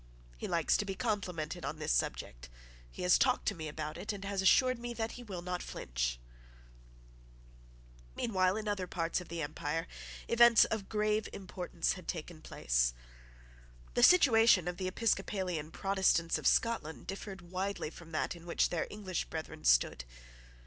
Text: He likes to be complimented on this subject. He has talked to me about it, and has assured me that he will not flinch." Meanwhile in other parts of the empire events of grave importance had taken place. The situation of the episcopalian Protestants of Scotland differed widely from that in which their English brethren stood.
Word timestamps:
He 0.35 0.47
likes 0.47 0.77
to 0.77 0.83
be 0.83 0.95
complimented 0.95 1.63
on 1.63 1.77
this 1.77 1.91
subject. 1.91 2.49
He 2.89 3.03
has 3.03 3.19
talked 3.19 3.45
to 3.49 3.53
me 3.53 3.67
about 3.67 3.99
it, 3.99 4.11
and 4.11 4.25
has 4.25 4.41
assured 4.41 4.79
me 4.79 4.95
that 4.95 5.11
he 5.11 5.21
will 5.21 5.43
not 5.43 5.61
flinch." 5.61 6.19
Meanwhile 8.15 8.57
in 8.57 8.67
other 8.67 8.87
parts 8.87 9.21
of 9.21 9.27
the 9.29 9.43
empire 9.43 9.87
events 10.27 10.65
of 10.65 10.89
grave 10.89 11.29
importance 11.33 11.93
had 11.93 12.07
taken 12.07 12.41
place. 12.41 12.95
The 13.93 14.01
situation 14.01 14.67
of 14.67 14.77
the 14.77 14.87
episcopalian 14.87 15.69
Protestants 15.69 16.39
of 16.39 16.47
Scotland 16.47 17.05
differed 17.05 17.51
widely 17.51 17.91
from 17.91 18.11
that 18.11 18.35
in 18.35 18.47
which 18.47 18.69
their 18.69 18.87
English 18.89 19.25
brethren 19.25 19.63
stood. 19.65 20.03